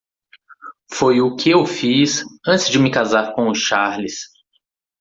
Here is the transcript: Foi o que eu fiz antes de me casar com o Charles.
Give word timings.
Foi 0.91 1.21
o 1.21 1.35
que 1.35 1.51
eu 1.51 1.63
fiz 1.63 2.23
antes 2.47 2.69
de 2.71 2.79
me 2.79 2.89
casar 2.89 3.35
com 3.35 3.47
o 3.49 3.53
Charles. 3.53 4.31